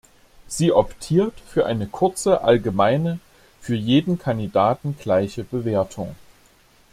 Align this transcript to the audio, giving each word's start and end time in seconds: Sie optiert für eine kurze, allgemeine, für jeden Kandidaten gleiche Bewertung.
Sie 0.47 0.71
optiert 0.71 1.39
für 1.41 1.67
eine 1.67 1.85
kurze, 1.85 2.41
allgemeine, 2.43 3.19
für 3.61 3.75
jeden 3.75 4.17
Kandidaten 4.17 4.97
gleiche 4.99 5.43
Bewertung. 5.43 6.15